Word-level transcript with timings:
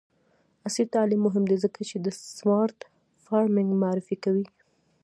عصري 0.65 0.85
تعلیم 0.95 1.21
مهم 1.27 1.43
دی 1.49 1.57
ځکه 1.65 1.79
چې 1.89 1.95
د 1.99 2.07
سمارټ 2.37 2.79
فارمینګ 3.25 3.69
معرفي 3.81 4.15
کوي. 4.23 4.45